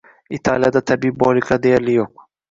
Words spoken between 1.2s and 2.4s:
boyliklar deyarli yo‘q